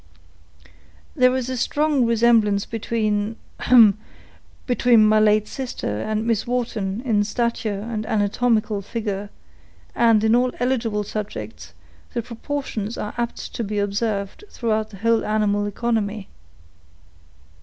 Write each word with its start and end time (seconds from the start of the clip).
There 1.15 1.35
is 1.37 1.47
a 1.47 1.55
strong 1.55 2.07
resemblance 2.07 2.65
between—hem—between 2.65 5.05
my 5.05 5.19
late 5.19 5.47
sister 5.47 6.01
and 6.01 6.25
Miss 6.25 6.47
Wharton 6.47 7.01
in 7.01 7.23
stature 7.23 7.81
and 7.81 8.07
anatomical 8.07 8.81
figure; 8.81 9.29
and, 9.93 10.23
in 10.23 10.35
all 10.35 10.53
eligible 10.59 11.03
subjects, 11.03 11.73
the 12.15 12.23
proportions 12.23 12.97
are 12.97 13.13
apt 13.15 13.53
to 13.53 13.63
be 13.63 13.77
observed 13.77 14.43
throughout 14.49 14.89
the 14.89 14.97
whole 14.97 15.23
animal 15.23 15.67
economy." 15.67 16.29